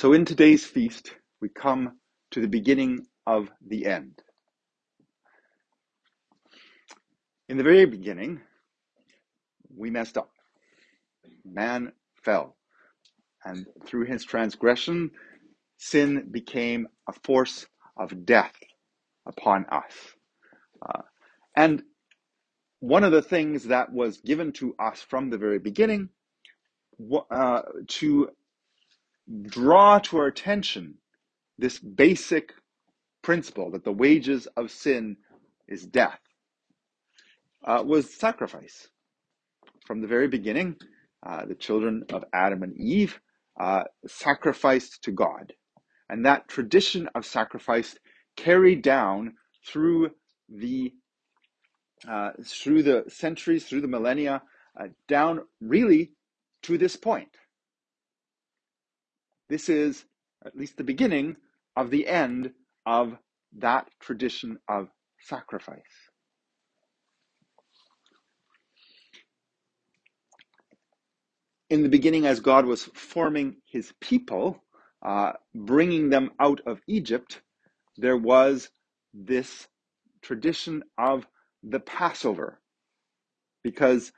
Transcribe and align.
So 0.00 0.14
in 0.14 0.24
today's 0.24 0.64
feast, 0.64 1.14
we 1.42 1.50
come 1.50 1.98
to 2.30 2.40
the 2.40 2.48
beginning 2.48 3.04
of 3.26 3.50
the 3.60 3.84
end. 3.84 4.22
In 7.50 7.58
the 7.58 7.62
very 7.62 7.84
beginning, 7.84 8.40
we 9.76 9.90
messed 9.90 10.16
up. 10.16 10.30
Man 11.44 11.92
fell. 12.14 12.56
And 13.44 13.66
through 13.84 14.06
his 14.06 14.24
transgression, 14.24 15.10
sin 15.76 16.28
became 16.30 16.88
a 17.06 17.12
force 17.12 17.66
of 17.94 18.24
death 18.24 18.56
upon 19.26 19.66
us. 19.66 19.92
Uh, 20.80 21.02
and 21.54 21.82
one 22.78 23.04
of 23.04 23.12
the 23.12 23.20
things 23.20 23.64
that 23.64 23.92
was 23.92 24.22
given 24.22 24.52
to 24.52 24.74
us 24.78 25.02
from 25.02 25.28
the 25.28 25.36
very 25.36 25.58
beginning 25.58 26.08
uh, 27.30 27.62
to 27.86 28.30
draw 29.42 29.98
to 29.98 30.18
our 30.18 30.26
attention 30.26 30.94
this 31.58 31.78
basic 31.78 32.54
principle 33.22 33.70
that 33.72 33.84
the 33.84 33.92
wages 33.92 34.46
of 34.56 34.70
sin 34.70 35.16
is 35.68 35.86
death 35.86 36.20
uh, 37.64 37.82
was 37.86 38.12
sacrifice. 38.12 38.88
From 39.86 40.00
the 40.00 40.08
very 40.08 40.28
beginning, 40.28 40.76
uh, 41.26 41.44
the 41.46 41.54
children 41.54 42.04
of 42.12 42.24
Adam 42.32 42.62
and 42.62 42.76
Eve 42.78 43.20
uh, 43.58 43.84
sacrificed 44.06 45.02
to 45.04 45.12
God. 45.12 45.52
And 46.08 46.24
that 46.24 46.48
tradition 46.48 47.08
of 47.14 47.26
sacrifice 47.26 47.96
carried 48.36 48.82
down 48.82 49.34
through 49.66 50.10
the 50.48 50.92
uh, 52.08 52.30
through 52.44 52.82
the 52.82 53.04
centuries, 53.08 53.66
through 53.66 53.82
the 53.82 53.88
millennia, 53.88 54.42
uh, 54.80 54.86
down 55.06 55.40
really 55.60 56.12
to 56.62 56.78
this 56.78 56.96
point. 56.96 57.28
This 59.50 59.68
is 59.68 60.04
at 60.46 60.56
least 60.56 60.78
the 60.78 60.84
beginning 60.84 61.36
of 61.76 61.90
the 61.90 62.06
end 62.08 62.52
of 62.86 63.18
that 63.58 63.88
tradition 64.00 64.58
of 64.68 64.88
sacrifice. 65.20 65.82
In 71.68 71.82
the 71.82 71.88
beginning, 71.88 72.26
as 72.26 72.40
God 72.40 72.64
was 72.64 72.84
forming 72.94 73.56
his 73.66 73.92
people, 74.00 74.62
uh, 75.02 75.32
bringing 75.54 76.10
them 76.10 76.30
out 76.40 76.60
of 76.66 76.80
Egypt, 76.86 77.42
there 77.96 78.16
was 78.16 78.70
this 79.12 79.66
tradition 80.22 80.84
of 80.96 81.26
the 81.64 81.80
Passover 81.80 82.60
because 83.64 84.12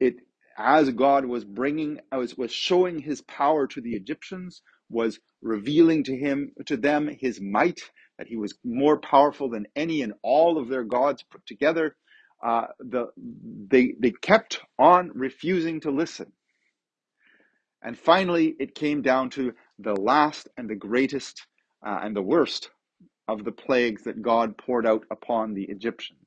it 0.00 0.16
as 0.58 0.90
God 0.90 1.26
was 1.26 1.44
bringing, 1.44 2.00
was, 2.12 2.36
was 2.36 2.52
showing 2.52 3.00
his 3.00 3.22
power 3.22 3.66
to 3.68 3.80
the 3.80 3.94
Egyptians, 3.94 4.62
was 4.90 5.20
revealing 5.42 6.04
to 6.04 6.16
him, 6.16 6.52
to 6.66 6.76
them 6.76 7.08
his 7.08 7.40
might, 7.40 7.80
that 8.18 8.28
he 8.28 8.36
was 8.36 8.54
more 8.64 8.98
powerful 8.98 9.50
than 9.50 9.66
any 9.76 10.02
and 10.02 10.14
all 10.22 10.58
of 10.58 10.68
their 10.68 10.84
gods 10.84 11.24
put 11.24 11.44
together. 11.46 11.96
Uh, 12.44 12.66
the, 12.80 13.06
they, 13.16 13.94
they 14.00 14.12
kept 14.12 14.60
on 14.78 15.10
refusing 15.14 15.80
to 15.80 15.90
listen. 15.90 16.32
And 17.82 17.98
finally, 17.98 18.54
it 18.60 18.74
came 18.74 19.02
down 19.02 19.30
to 19.30 19.54
the 19.78 19.94
last 19.94 20.48
and 20.56 20.70
the 20.70 20.74
greatest 20.76 21.46
uh, 21.86 22.00
and 22.02 22.16
the 22.16 22.22
worst 22.22 22.70
of 23.28 23.44
the 23.44 23.52
plagues 23.52 24.04
that 24.04 24.22
God 24.22 24.56
poured 24.58 24.86
out 24.86 25.04
upon 25.10 25.54
the 25.54 25.64
Egyptians 25.64 26.20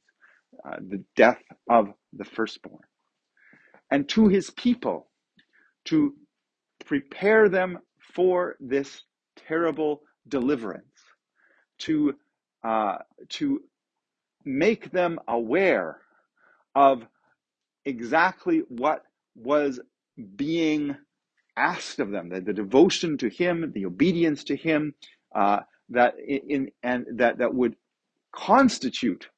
uh, 0.66 0.78
the 0.88 1.04
death 1.16 1.42
of 1.70 1.94
the 2.14 2.26
firstborn 2.26 2.84
and 3.92 4.08
to 4.10 4.28
his 4.28 4.50
people 4.52 5.08
to 5.86 6.14
prepare 6.86 7.50
them 7.50 7.80
for 8.14 8.56
this 8.60 9.04
terrible 9.36 10.02
deliverance, 10.28 10.86
to, 11.80 12.16
uh, 12.64 12.98
to 13.30 13.62
make 14.46 14.92
them 14.92 15.20
aware 15.28 16.02
of 16.76 17.06
exactly 17.86 18.64
what 18.70 19.04
was 19.36 19.80
being 20.36 20.96
asked 21.56 22.00
of 22.00 22.12
them, 22.12 22.30
the, 22.30 22.42
the 22.42 22.54
devotion 22.54 23.18
to 23.18 23.30
him, 23.30 23.72
the 23.74 23.86
obedience 23.86 24.44
to 24.46 24.56
him, 24.56 24.94
uh, 25.36 25.60
that 25.90 26.16
in, 26.20 26.70
and 26.84 27.06
that, 27.14 27.38
that 27.38 27.54
would 27.54 27.76
constitute 28.32 29.30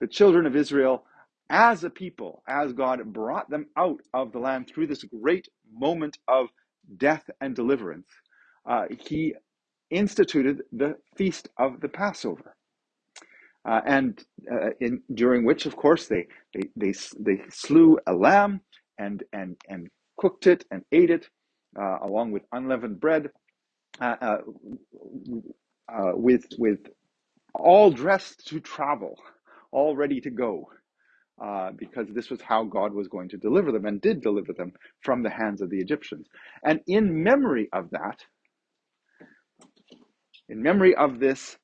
the 0.00 0.06
children 0.06 0.46
of 0.46 0.56
Israel 0.56 1.04
as 1.52 1.84
a 1.84 1.90
people, 1.90 2.44
as 2.48 2.74
God 2.74 3.04
brought 3.14 3.50
them 3.50 3.68
out 3.78 4.00
of 4.14 4.32
the 4.32 4.40
land 4.40 4.68
through 4.68 4.88
this 4.88 5.04
great 5.04 5.48
moment 5.72 6.18
of 6.28 6.48
death 6.98 7.24
and 7.42 7.56
deliverance, 7.56 8.08
uh, 8.70 8.86
he 9.06 9.36
instituted 9.90 10.62
the 10.72 10.96
feast 11.16 11.50
of 11.58 11.80
the 11.80 11.88
Passover. 11.88 12.56
Uh, 13.68 13.80
and 13.86 14.24
uh, 14.52 14.70
in, 14.80 15.02
during 15.14 15.44
which, 15.44 15.66
of 15.66 15.76
course, 15.76 16.08
they, 16.08 16.26
they, 16.54 16.62
they, 16.76 16.94
they 17.20 17.42
slew 17.50 17.98
a 18.06 18.14
lamb 18.14 18.60
and, 18.98 19.24
and, 19.32 19.56
and 19.68 19.88
cooked 20.18 20.46
it 20.48 20.64
and 20.72 20.84
ate 20.92 21.10
it 21.10 21.28
uh, 21.80 21.98
along 22.02 22.32
with 22.32 22.42
unleavened 22.52 23.00
bread, 23.00 23.30
uh, 24.00 24.16
uh, 24.20 24.38
with, 26.14 26.46
with 26.58 26.80
all 27.54 27.90
dressed 27.90 28.46
to 28.48 28.60
travel, 28.60 29.18
all 29.72 29.96
ready 29.96 30.20
to 30.20 30.30
go 30.30 30.68
uh, 31.40 31.70
because 31.72 32.08
this 32.10 32.30
was 32.30 32.40
how 32.40 32.64
God 32.64 32.92
was 32.92 33.08
going 33.08 33.28
to 33.30 33.36
deliver 33.36 33.72
them 33.72 33.86
and 33.86 34.00
did 34.00 34.20
deliver 34.20 34.52
them 34.52 34.72
from 35.00 35.22
the 35.22 35.30
hands 35.30 35.60
of 35.60 35.70
the 35.70 35.78
Egyptians. 35.78 36.26
And 36.64 36.80
in 36.86 37.22
memory 37.22 37.68
of 37.72 37.90
that, 37.90 38.24
in 40.48 40.62
memory 40.62 40.94
of 40.94 41.18
this, 41.18 41.56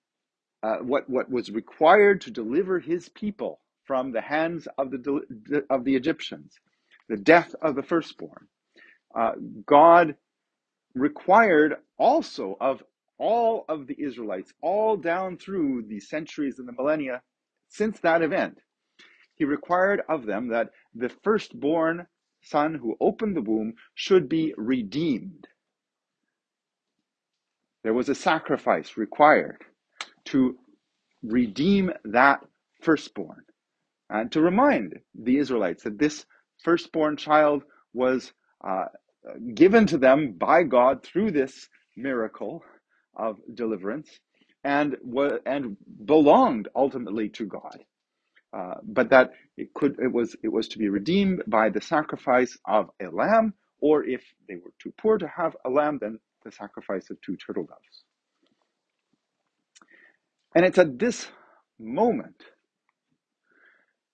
uh, 0.63 0.79
what, 0.79 1.09
what 1.09 1.31
was 1.31 1.51
required 1.51 2.21
to 2.23 2.31
deliver 2.31 2.79
his 2.81 3.09
people 3.11 3.61
from 3.85 4.13
the 4.13 4.21
hands 4.21 4.69
of 4.79 4.91
the, 4.91 5.65
of 5.71 5.85
the 5.85 5.97
Egyptians, 5.97 6.55
the 7.09 7.17
death 7.17 7.55
of 7.63 7.75
the 7.75 7.83
firstborn, 7.83 8.47
uh, 9.17 9.33
God 9.67 10.17
required 10.95 11.77
also 11.99 12.57
of 12.61 12.83
all 13.19 13.65
of 13.69 13.87
the 13.87 13.97
Israelites, 13.99 14.53
all 14.63 14.97
down 14.97 15.37
through 15.37 15.85
the 15.89 16.01
centuries 16.01 16.59
and 16.59 16.69
the 16.69 16.73
millennia 16.73 17.23
since 17.69 18.01
that 18.01 18.23
event, 18.23 18.59
he 19.39 19.45
required 19.47 20.03
of 20.09 20.27
them 20.27 20.49
that 20.49 20.71
the 20.95 21.11
firstborn 21.25 22.07
son 22.43 22.75
who 22.75 22.97
opened 23.01 23.37
the 23.37 23.43
womb 23.43 23.75
should 23.95 24.29
be 24.29 24.55
redeemed. 24.59 25.49
There 27.85 27.95
was 27.95 28.09
a 28.09 28.15
sacrifice 28.17 28.97
required 28.97 29.63
to 30.27 30.59
redeem 31.23 31.93
that 32.05 32.41
firstborn 32.83 33.45
and 34.11 34.33
to 34.33 34.41
remind 34.41 34.99
the 35.15 35.39
Israelites 35.39 35.85
that 35.85 35.99
this 35.99 36.27
firstborn 36.63 37.17
child 37.17 37.65
was 37.95 38.33
uh, 38.67 38.87
given 39.55 39.87
to 39.87 39.99
them 39.99 40.33
by 40.33 40.63
God 40.65 41.03
through 41.03 41.33
this 41.33 41.69
miracle 41.97 42.63
of 43.17 43.39
deliverance 43.55 44.11
and 44.65 44.97
and 45.47 45.77
belonged 46.05 46.69
ultimately 46.77 47.29
to 47.31 47.47
God. 47.47 47.79
Uh, 48.53 48.75
but 48.85 49.11
that 49.11 49.33
it 49.57 49.75
could 49.75 49.97
it 50.01 50.13
was 50.13 50.37
it 50.43 50.49
was 50.49 50.69
to 50.69 50.79
be 50.79 50.89
redeemed 50.89 51.43
by 51.47 51.69
the 51.69 51.81
sacrifice 51.81 52.57
of 52.67 52.91
a 53.01 53.07
lamb, 53.09 53.55
or 53.81 54.05
if 54.05 54.23
they 54.49 54.57
were 54.57 54.73
too 54.83 54.93
poor 54.99 55.19
to 55.19 55.29
have 55.29 55.57
a 55.67 55.71
lamb, 55.71 55.99
then 56.01 56.19
the 56.45 56.53
sacrifice 56.53 57.11
of 57.11 57.21
two 57.21 57.37
turtle 57.37 57.65
doves. 57.65 58.05
And 60.55 60.65
it's 60.65 60.79
at 60.79 60.99
this 60.99 61.29
moment 61.79 62.43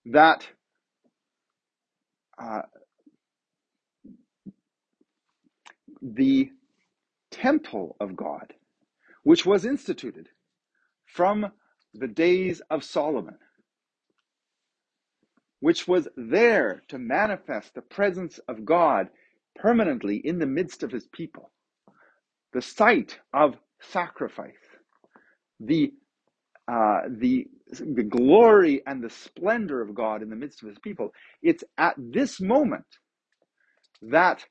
that 0.06 0.46
uh, 2.38 2.62
the 6.02 6.50
temple 7.30 7.96
of 8.00 8.16
God, 8.16 8.52
which 9.22 9.46
was 9.46 9.64
instituted 9.64 10.28
from 11.06 11.52
the 11.94 12.08
days 12.08 12.62
of 12.70 12.84
Solomon, 12.84 13.38
which 15.64 15.88
was 15.88 16.06
there 16.14 16.82
to 16.88 16.98
manifest 16.98 17.72
the 17.72 17.80
presence 17.80 18.38
of 18.48 18.66
God 18.66 19.08
permanently 19.56 20.16
in 20.18 20.38
the 20.38 20.44
midst 20.44 20.82
of 20.82 20.92
his 20.92 21.06
people. 21.06 21.50
The 22.52 22.60
site 22.60 23.18
of 23.32 23.56
sacrifice, 23.80 24.52
the, 25.58 25.94
uh, 26.68 27.04
the, 27.08 27.46
the 27.80 28.02
glory 28.02 28.82
and 28.86 29.02
the 29.02 29.08
splendor 29.08 29.80
of 29.80 29.94
God 29.94 30.20
in 30.20 30.28
the 30.28 30.36
midst 30.36 30.62
of 30.62 30.68
his 30.68 30.78
people. 30.80 31.14
It's 31.42 31.64
at 31.78 31.94
this 31.96 32.42
moment 32.42 32.84
that 34.02 34.44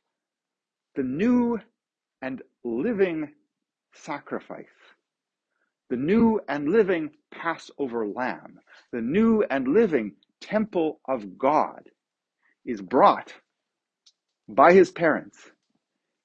the 0.95 1.03
new 1.03 1.59
and 2.23 2.41
living 2.63 3.29
sacrifice, 3.93 4.65
the 5.91 5.95
new 5.95 6.41
and 6.49 6.69
living 6.69 7.11
Passover 7.31 8.07
lamb, 8.07 8.57
the 8.91 9.01
new 9.01 9.43
and 9.43 9.67
living 9.67 10.13
temple 10.43 10.99
of 11.07 11.37
God 11.37 11.89
is 12.65 12.81
brought 12.81 13.33
by 14.47 14.73
his 14.73 14.91
parents 14.91 15.37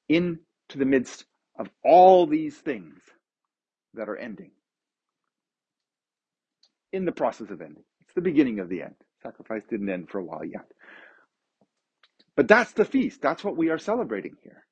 into 0.08 0.38
the 0.74 0.84
midst 0.84 1.24
of 1.58 1.68
all 1.84 2.26
these 2.26 2.56
things 2.56 2.98
that 3.94 4.08
are 4.08 4.16
ending. 4.16 4.50
In 6.92 7.04
the 7.04 7.12
process 7.12 7.50
of 7.50 7.60
ending. 7.60 7.84
It's 8.02 8.14
the 8.14 8.20
beginning 8.20 8.60
of 8.60 8.68
the 8.68 8.82
end. 8.82 8.94
Sacrifice 9.22 9.62
didn't 9.70 9.90
end 9.90 10.08
for 10.10 10.18
a 10.18 10.24
while 10.24 10.44
yet. 10.44 10.66
But 12.36 12.48
that's 12.48 12.72
the 12.72 12.84
feast. 12.84 13.20
That's 13.20 13.44
what 13.44 13.56
we 13.56 13.70
are 13.70 13.78
celebrating 13.78 14.36
here. 14.42 14.64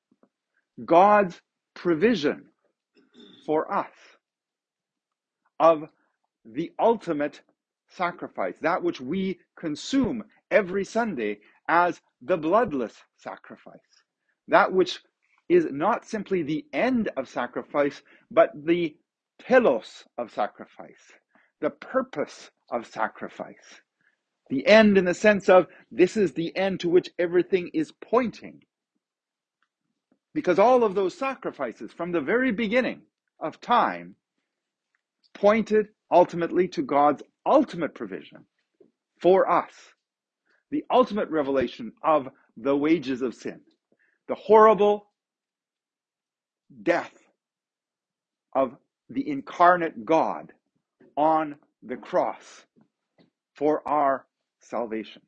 God's 0.83 1.39
provision 1.73 2.45
for 3.45 3.71
us 3.71 3.91
of 5.59 5.83
the 6.45 6.71
ultimate 6.79 7.41
sacrifice, 7.89 8.55
that 8.61 8.83
which 8.83 9.01
we 9.01 9.39
consume 9.55 10.23
every 10.51 10.85
Sunday 10.85 11.39
as 11.67 12.01
the 12.21 12.37
bloodless 12.37 12.95
sacrifice, 13.17 14.03
that 14.47 14.71
which 14.71 14.99
is 15.49 15.67
not 15.71 16.05
simply 16.05 16.43
the 16.43 16.65
end 16.73 17.09
of 17.17 17.29
sacrifice, 17.29 18.01
but 18.29 18.51
the 18.65 18.95
telos 19.39 20.05
of 20.17 20.31
sacrifice, 20.31 21.13
the 21.61 21.69
purpose 21.69 22.51
of 22.69 22.85
sacrifice. 22.85 23.81
The 24.49 24.65
end 24.65 24.97
in 24.97 25.05
the 25.05 25.13
sense 25.13 25.49
of 25.49 25.67
this 25.91 26.15
is 26.15 26.33
the 26.33 26.55
end 26.55 26.79
to 26.81 26.89
which 26.89 27.09
everything 27.19 27.69
is 27.73 27.91
pointing. 27.91 28.63
Because 30.33 30.59
all 30.59 30.83
of 30.83 30.95
those 30.95 31.17
sacrifices 31.17 31.91
from 31.91 32.11
the 32.11 32.21
very 32.21 32.51
beginning 32.51 33.01
of 33.39 33.59
time 33.59 34.15
pointed 35.33 35.89
ultimately 36.11 36.67
to 36.69 36.81
God's 36.81 37.23
ultimate 37.45 37.95
provision 37.95 38.45
for 39.19 39.49
us, 39.49 39.71
the 40.71 40.83
ultimate 40.89 41.29
revelation 41.29 41.93
of 42.03 42.29
the 42.55 42.75
wages 42.75 43.21
of 43.21 43.35
sin, 43.35 43.61
the 44.27 44.35
horrible 44.35 45.07
death 46.83 47.13
of 48.53 48.75
the 49.09 49.27
incarnate 49.27 50.05
God 50.05 50.51
on 51.15 51.55
the 51.83 51.97
cross 51.97 52.65
for 53.55 53.87
our 53.87 54.25
salvation. 54.59 55.21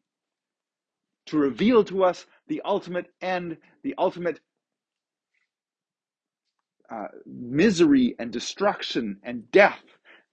To 1.27 1.37
reveal 1.37 1.83
to 1.85 2.03
us 2.03 2.25
the 2.47 2.61
ultimate 2.65 3.07
end, 3.21 3.57
the 3.83 3.95
ultimate 3.97 4.39
uh, 6.89 7.07
misery 7.25 8.15
and 8.17 8.31
destruction 8.31 9.17
and 9.23 9.49
death 9.51 9.83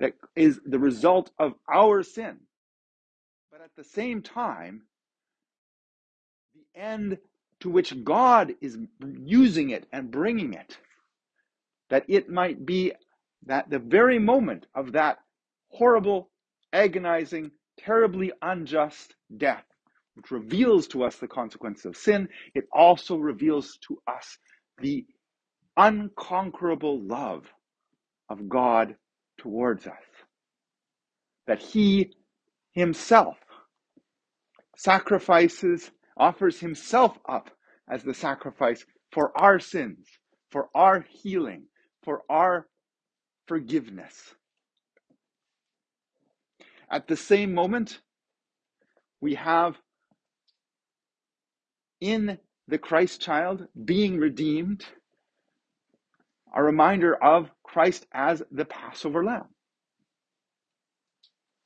that 0.00 0.14
is 0.34 0.60
the 0.64 0.78
result 0.78 1.30
of 1.38 1.54
our 1.72 2.02
sin. 2.02 2.38
But 3.50 3.60
at 3.62 3.70
the 3.76 3.84
same 3.84 4.22
time, 4.22 4.82
the 6.54 6.80
end 6.80 7.18
to 7.60 7.70
which 7.70 8.04
God 8.04 8.54
is 8.60 8.78
using 9.24 9.70
it 9.70 9.86
and 9.92 10.10
bringing 10.10 10.54
it, 10.54 10.78
that 11.90 12.04
it 12.08 12.28
might 12.28 12.66
be 12.66 12.92
that 13.46 13.70
the 13.70 13.78
very 13.78 14.18
moment 14.18 14.66
of 14.74 14.92
that 14.92 15.18
horrible, 15.70 16.30
agonizing, 16.72 17.50
terribly 17.78 18.32
unjust 18.42 19.14
death, 19.36 19.64
which 20.14 20.30
reveals 20.30 20.88
to 20.88 21.04
us 21.04 21.16
the 21.16 21.28
consequence 21.28 21.84
of 21.84 21.96
sin, 21.96 22.28
it 22.54 22.64
also 22.72 23.16
reveals 23.16 23.78
to 23.88 23.98
us 24.06 24.38
the 24.80 25.06
unconquerable 25.76 27.00
love 27.02 27.52
of 28.28 28.48
God 28.48 28.96
towards 29.46 29.86
us. 29.86 29.94
That 31.46 31.60
He 31.60 32.10
Himself 32.72 33.36
sacrifices, 34.76 35.92
offers 36.16 36.58
Himself 36.58 37.16
up 37.28 37.50
as 37.88 38.02
the 38.02 38.12
sacrifice 38.12 38.84
for 39.12 39.30
our 39.38 39.60
sins, 39.60 40.08
for 40.50 40.68
our 40.74 41.06
healing, 41.08 41.66
for 42.02 42.22
our 42.28 42.66
forgiveness. 43.46 44.34
At 46.90 47.06
the 47.06 47.16
same 47.16 47.54
moment, 47.54 48.00
we 49.20 49.34
have 49.34 49.76
in 52.00 52.38
the 52.66 52.78
Christ 52.78 53.20
child 53.20 53.68
being 53.84 54.18
redeemed 54.18 54.84
a 56.56 56.62
reminder 56.62 57.14
of 57.22 57.50
Christ 57.62 58.06
as 58.12 58.42
the 58.50 58.64
Passover 58.64 59.22
lamb. 59.22 59.44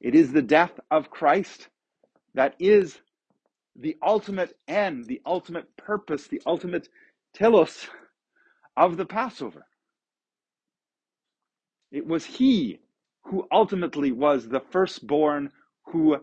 It 0.01 0.17
is 0.17 0.33
the 0.33 0.43
death 0.43 0.73
of 0.91 1.11
Christ 1.11 1.69
that 2.35 2.57
is 2.59 2.99
the 3.77 3.97
ultimate 4.03 4.57
end, 4.67 5.07
the 5.07 5.23
ultimate 5.25 5.77
purpose, 5.77 6.27
the 6.27 6.43
ultimate 6.45 6.89
telos 7.35 7.87
of 8.77 8.97
the 8.97 9.07
Passover. 9.07 9.65
It 11.93 12.07
was 12.07 12.25
he 12.25 12.81
who 13.25 13.47
ultimately 13.53 14.11
was 14.11 14.49
the 14.49 14.61
firstborn 14.73 15.51
who 15.87 16.17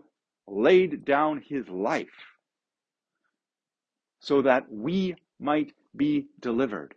laid 0.46 1.04
down 1.06 1.42
his 1.46 1.68
life 1.68 2.08
so 4.20 4.42
that 4.42 4.70
we 4.70 5.14
might 5.40 5.72
be 5.96 6.26
delivered, 6.40 6.94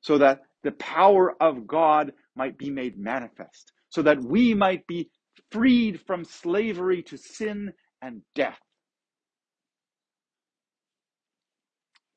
so 0.00 0.18
that 0.18 0.42
the 0.66 0.72
power 0.72 1.42
of 1.42 1.66
God 1.68 2.12
might 2.36 2.58
be 2.58 2.70
made 2.70 2.98
manifest, 2.98 3.72
so 3.90 4.02
that 4.02 4.22
we 4.22 4.54
might 4.54 4.86
be 4.88 5.10
freed 5.52 6.00
from 6.06 6.26
slavery 6.26 7.02
to 7.04 7.16
sin 7.18 7.72
and 8.02 8.22
death. 8.34 8.60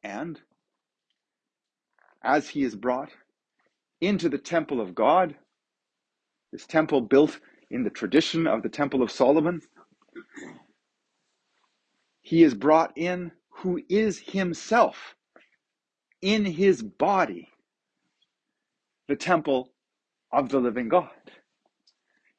And 0.04 0.42
as 2.24 2.50
he 2.50 2.64
is 2.64 2.76
brought 2.76 3.12
into 4.02 4.30
the 4.30 4.40
temple 4.40 4.82
of 4.82 4.96
God, 4.96 5.36
this 6.52 6.68
temple 6.68 7.02
built 7.02 7.40
in 7.72 7.84
the 7.84 7.92
tradition 7.92 8.48
of 8.48 8.64
the 8.64 8.70
Temple 8.70 9.04
of 9.04 9.12
Solomon, 9.12 9.62
he 12.22 12.44
is 12.44 12.56
brought 12.56 12.98
in 12.98 13.32
who 13.50 13.82
is 13.90 14.20
himself 14.20 15.16
in 16.22 16.46
his 16.46 16.82
body 16.84 17.50
the 19.10 19.18
temple 19.18 19.74
of 20.32 20.50
the 20.50 20.60
living 20.60 20.90
God. 20.90 21.10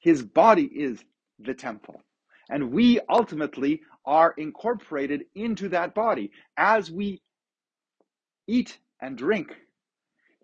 His 0.00 0.22
body 0.22 0.64
is 0.64 1.04
the 1.38 1.54
temple. 1.54 2.02
And 2.50 2.72
we 2.72 3.00
ultimately 3.10 3.82
are 4.06 4.34
incorporated 4.38 5.24
into 5.34 5.68
that 5.70 5.94
body 5.94 6.32
as 6.56 6.90
we 6.90 7.22
eat 8.48 8.78
and 9.02 9.18
drink 9.18 9.54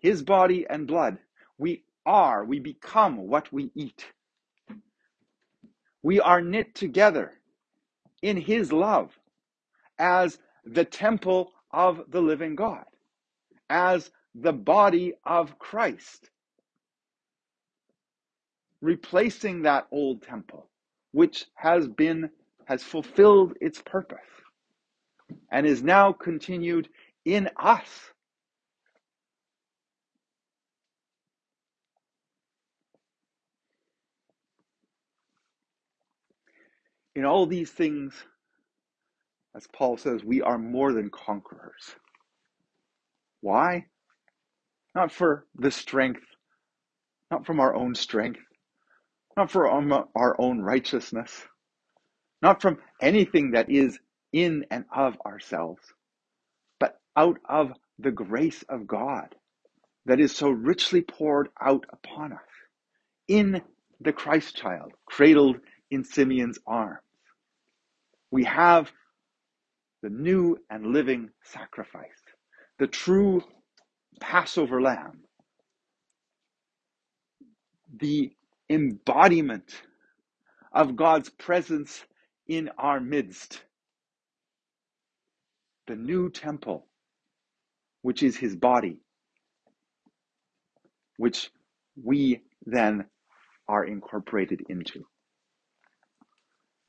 his 0.01 0.23
body 0.23 0.65
and 0.69 0.87
blood. 0.87 1.17
We 1.57 1.83
are, 2.05 2.45
we 2.45 2.59
become 2.59 3.17
what 3.17 3.51
we 3.53 3.71
eat. 3.75 4.05
We 6.03 6.19
are 6.19 6.41
knit 6.41 6.75
together 6.75 7.33
in 8.21 8.37
his 8.37 8.71
love 8.71 9.17
as 9.99 10.39
the 10.65 10.85
temple 10.85 11.51
of 11.71 12.01
the 12.09 12.21
living 12.21 12.55
God, 12.55 12.85
as 13.69 14.11
the 14.39 14.53
body 14.53 15.13
of 15.25 15.57
Christ, 15.57 16.29
replacing 18.81 19.63
that 19.63 19.87
old 19.91 20.21
temple, 20.21 20.69
which 21.11 21.45
has 21.55 21.87
been, 21.87 22.29
has 22.65 22.83
fulfilled 22.83 23.55
its 23.61 23.81
purpose 23.81 24.19
and 25.51 25.65
is 25.65 25.81
now 25.81 26.11
continued 26.13 26.87
in 27.25 27.49
us. 27.57 28.11
In 37.15 37.25
all 37.25 37.47
these 37.47 37.71
things, 37.71 38.13
as 39.55 39.65
Paul 39.73 39.97
says, 39.97 40.23
we 40.23 40.43
are 40.43 40.59
more 40.59 40.93
than 40.93 41.09
conquerors. 41.09 41.95
Why? 43.41 43.87
Not 44.97 45.11
for 45.11 45.45
the 45.53 45.69
strength, 45.69 46.23
not 47.29 47.45
from 47.45 47.59
our 47.59 47.75
own 47.75 47.93
strength, 47.93 48.39
not 49.37 49.51
for 49.51 49.71
um, 49.71 49.93
our 50.15 50.35
own 50.41 50.59
righteousness, 50.59 51.45
not 52.41 52.63
from 52.63 52.79
anything 52.99 53.51
that 53.51 53.69
is 53.69 53.99
in 54.33 54.65
and 54.71 54.85
of 54.91 55.15
ourselves, 55.23 55.83
but 56.79 56.99
out 57.15 57.37
of 57.47 57.73
the 57.99 58.09
grace 58.09 58.63
of 58.69 58.87
God 58.87 59.35
that 60.07 60.19
is 60.19 60.35
so 60.35 60.49
richly 60.49 61.01
poured 61.01 61.49
out 61.61 61.85
upon 61.91 62.33
us 62.33 62.39
in 63.27 63.61
the 64.01 64.13
Christ 64.13 64.55
child, 64.55 64.93
cradled 65.05 65.57
in 65.91 66.05
Simeon's 66.05 66.57
arms. 66.65 67.01
We 68.31 68.45
have 68.45 68.91
the 70.01 70.09
new 70.09 70.57
and 70.71 70.87
living 70.87 71.29
sacrifice, 71.43 72.23
the 72.79 72.87
true 72.87 73.43
Passover 74.19 74.81
lamb, 74.81 75.21
the 77.99 78.31
embodiment 78.69 79.83
of 80.73 80.95
God's 80.95 81.29
presence 81.29 82.05
in 82.47 82.69
our 82.77 82.99
midst, 82.99 83.63
the 85.87 85.95
new 85.95 86.29
temple, 86.31 86.87
which 88.03 88.23
is 88.23 88.37
his 88.37 88.55
body, 88.55 88.99
which 91.17 91.51
we 92.03 92.41
then 92.65 93.05
are 93.67 93.85
incorporated 93.85 94.61
into. 94.69 95.05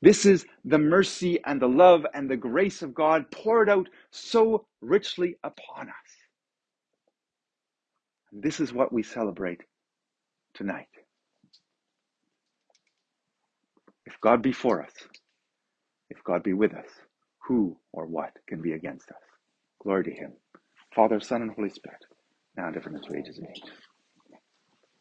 This 0.02 0.26
is 0.26 0.46
the 0.64 0.78
mercy 0.78 1.40
and 1.46 1.60
the 1.62 1.68
love 1.68 2.06
and 2.14 2.30
the 2.30 2.36
grace 2.38 2.82
of 2.82 2.94
God 2.94 3.30
poured 3.32 3.70
out 3.70 3.88
so 4.12 4.66
richly 4.82 5.36
upon 5.44 5.88
us. 5.88 6.17
And 8.32 8.42
this 8.42 8.60
is 8.60 8.72
what 8.72 8.92
we 8.92 9.02
celebrate 9.02 9.62
tonight. 10.54 10.88
If 14.06 14.20
God 14.22 14.42
be 14.42 14.52
for 14.52 14.82
us, 14.82 14.92
if 16.10 16.22
God 16.24 16.42
be 16.42 16.54
with 16.54 16.74
us, 16.74 16.88
who 17.48 17.78
or 17.92 18.06
what 18.06 18.32
can 18.48 18.62
be 18.62 18.72
against 18.72 19.10
us? 19.10 19.16
Glory 19.82 20.04
to 20.04 20.12
Him. 20.12 20.32
Father, 20.94 21.20
Son, 21.20 21.42
and 21.42 21.52
Holy 21.52 21.70
Spirit, 21.70 22.00
now 22.56 22.68
and 22.68 22.76
ever 22.76 22.88
in 22.90 22.94
the 22.94 23.18
ages 23.18 23.38
of 23.38 23.44
age. 23.44 23.72